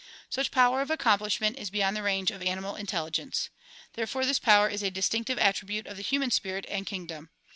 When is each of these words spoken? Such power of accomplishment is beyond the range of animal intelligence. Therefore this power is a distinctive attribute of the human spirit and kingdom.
Such 0.31 0.49
power 0.49 0.81
of 0.81 0.89
accomplishment 0.89 1.59
is 1.59 1.69
beyond 1.69 1.95
the 1.95 2.01
range 2.01 2.31
of 2.31 2.41
animal 2.41 2.75
intelligence. 2.75 3.49
Therefore 3.93 4.25
this 4.25 4.39
power 4.39 4.67
is 4.67 4.81
a 4.81 4.89
distinctive 4.89 5.37
attribute 5.37 5.85
of 5.85 5.95
the 5.95 6.01
human 6.01 6.31
spirit 6.31 6.65
and 6.69 6.87
kingdom. 6.87 7.29